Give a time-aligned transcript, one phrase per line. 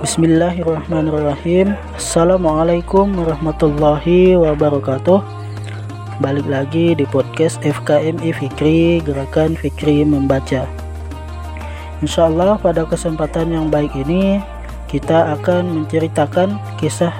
[0.00, 1.74] Bismillahirrahmanirrahim.
[1.98, 5.18] Assalamualaikum warahmatullahi wabarakatuh.
[6.22, 10.68] Balik lagi di podcast FKMI Fikri Gerakan Fikri Membaca.
[11.98, 14.44] Insya Allah pada kesempatan yang baik ini
[14.84, 17.12] Kita akan menceritakan kisah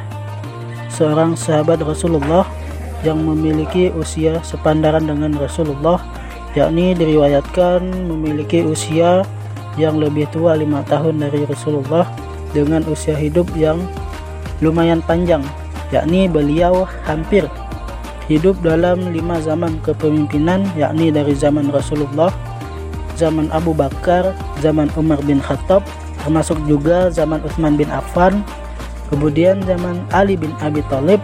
[0.92, 2.44] Seorang sahabat Rasulullah
[3.00, 5.96] Yang memiliki usia sepandaran dengan Rasulullah
[6.52, 9.24] Yakni diriwayatkan memiliki usia
[9.76, 12.08] yang lebih tua lima tahun dari Rasulullah
[12.50, 13.80] dengan usia hidup yang
[14.60, 15.42] lumayan panjang
[15.94, 17.46] yakni beliau hampir
[18.26, 22.34] hidup dalam lima zaman kepemimpinan yakni dari zaman Rasulullah
[23.14, 25.86] zaman Abu Bakar zaman Umar bin Khattab
[26.26, 28.42] termasuk juga zaman Utsman bin Affan
[29.14, 31.22] kemudian zaman Ali bin Abi Thalib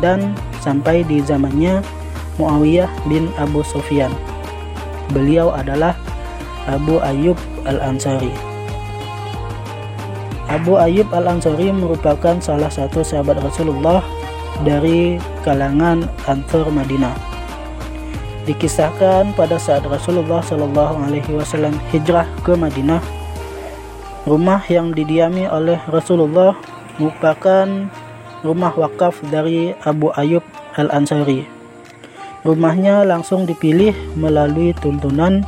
[0.00, 0.32] dan
[0.64, 1.84] sampai di zamannya
[2.40, 4.08] Muawiyah bin Abu Sufyan.
[5.12, 5.92] Beliau adalah
[6.64, 7.36] Abu Ayyub
[7.68, 8.49] Al-Ansari
[10.50, 14.02] Abu Ayyub Al-Ansari merupakan salah satu sahabat Rasulullah
[14.66, 15.14] dari
[15.46, 17.14] kalangan Ansar Madinah.
[18.50, 22.98] Dikisahkan pada saat Rasulullah Shallallahu Alaihi Wasallam hijrah ke Madinah,
[24.26, 26.58] rumah yang didiami oleh Rasulullah
[26.98, 27.86] merupakan
[28.42, 30.42] rumah wakaf dari Abu Ayyub
[30.74, 31.46] Al-Ansari.
[32.42, 35.46] Rumahnya langsung dipilih melalui tuntunan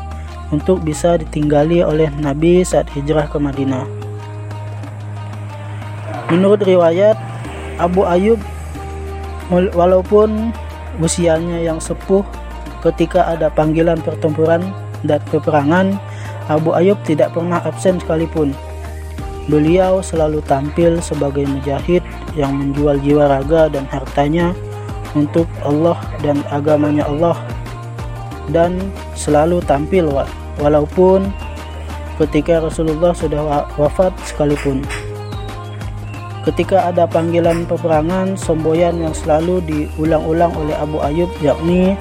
[0.54, 4.01] untuk bisa ditinggali oleh Nabi saat hijrah ke Madinah.
[6.32, 7.20] Menurut riwayat
[7.76, 8.40] Abu Ayub
[9.52, 10.56] walaupun
[10.96, 12.24] usianya yang sepuh
[12.80, 14.72] ketika ada panggilan pertempuran
[15.04, 16.00] dan peperangan
[16.48, 18.56] Abu Ayub tidak pernah absen sekalipun.
[19.44, 22.00] Beliau selalu tampil sebagai mujahid
[22.32, 24.56] yang menjual jiwa raga dan hartanya
[25.12, 27.36] untuk Allah dan agamanya Allah
[28.48, 28.80] dan
[29.12, 30.08] selalu tampil
[30.56, 31.28] walaupun
[32.16, 34.80] ketika Rasulullah sudah wafat sekalipun.
[36.42, 41.94] Ketika ada panggilan peperangan, semboyan yang selalu diulang-ulang oleh Abu Ayub yakni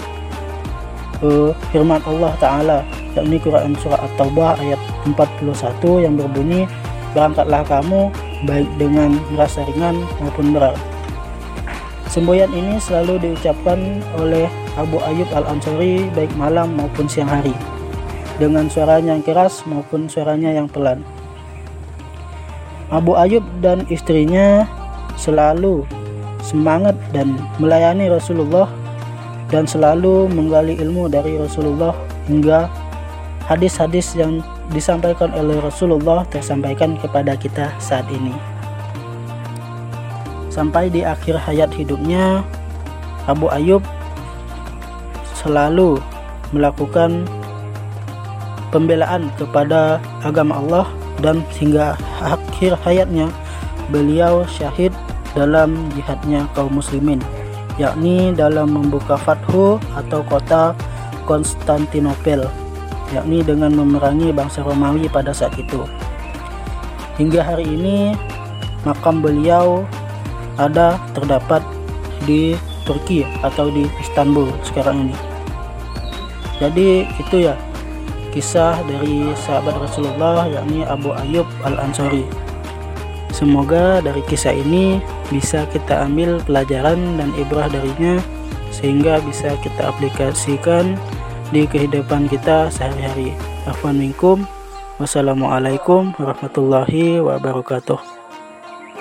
[1.22, 1.53] uh,
[2.09, 2.79] Allah Ta'ala
[3.13, 6.66] yakni Quran Surah At-Taubah ayat 41 yang berbunyi
[7.12, 8.07] Berangkatlah kamu
[8.47, 10.79] baik dengan merasa ringan maupun berat
[12.09, 17.53] Semboyan ini selalu diucapkan oleh Abu Ayub Al-Ansari baik malam maupun siang hari
[18.41, 21.06] dengan suaranya yang keras maupun suaranya yang pelan.
[22.91, 24.68] Abu Ayub dan istrinya
[25.16, 25.88] selalu
[26.44, 28.68] semangat dan melayani Rasulullah
[29.47, 31.96] dan selalu menggali ilmu dari Rasulullah
[32.28, 32.68] hingga
[33.47, 34.44] hadis-hadis yang
[34.75, 38.35] disampaikan oleh Rasulullah tersampaikan kepada kita saat ini.
[40.52, 42.44] Sampai di akhir hayat hidupnya,
[43.23, 43.79] Abu Ayub
[45.40, 45.96] selalu
[46.52, 47.23] melakukan
[48.75, 50.88] pembelaan kepada agama Allah
[51.19, 53.27] dan hingga akhir hayatnya
[53.91, 54.95] beliau syahid
[55.35, 57.19] dalam jihadnya kaum muslimin
[57.79, 60.77] yakni dalam membuka Fathu atau kota
[61.25, 62.45] Konstantinopel
[63.11, 65.83] yakni dengan memerangi bangsa Romawi pada saat itu.
[67.19, 68.16] Hingga hari ini
[68.88, 69.83] makam beliau
[70.55, 71.61] ada terdapat
[72.23, 72.55] di
[72.88, 75.17] Turki atau di Istanbul sekarang ini.
[76.57, 77.53] Jadi itu ya
[78.31, 82.25] kisah dari sahabat Rasulullah yakni Abu Ayyub Al-Ansari.
[83.31, 85.00] Semoga dari kisah ini
[85.31, 88.20] bisa kita ambil pelajaran dan ibrah darinya
[88.72, 91.00] sehingga bisa kita aplikasikan
[91.52, 93.36] di kehidupan kita sehari-hari.
[93.68, 94.44] Afwan minkum.
[95.00, 98.10] Wassalamualaikum warahmatullahi wabarakatuh.